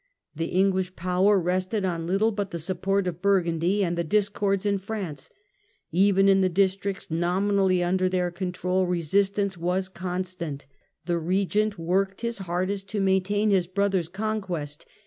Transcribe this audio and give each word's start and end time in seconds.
The 0.35 0.45
English 0.47 0.95
power 0.95 1.37
Bed?ord^°*^ested 1.39 1.87
on 1.87 2.07
little 2.07 2.31
but 2.31 2.49
the 2.49 2.57
support 2.57 3.05
of 3.05 3.21
Burgundy 3.21 3.83
and 3.83 3.95
the 3.95 4.03
discords 4.03 4.65
in 4.65 4.79
France; 4.79 5.29
even 5.91 6.27
in 6.27 6.41
the 6.41 6.49
districts 6.49 7.11
nominally 7.11 7.83
under 7.83 8.09
their 8.09 8.31
control 8.31 8.87
resistance 8.87 9.57
was 9.59 9.89
constant. 9.89 10.65
The 11.05 11.19
Regent 11.19 11.77
worked 11.77 12.21
his 12.21 12.39
hardest 12.39 12.89
to 12.89 12.99
maintain 12.99 13.51
his 13.51 13.67
brother's 13.67 14.09
conquest. 14.09 14.87